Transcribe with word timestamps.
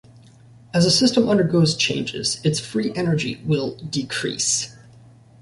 As 0.73 0.83
a 0.87 0.89
system 0.89 1.29
undergoes 1.29 1.75
changes, 1.75 2.41
its 2.43 2.59
free 2.59 2.91
energy 2.95 3.39
will 3.45 3.75
decrease. 3.75 4.75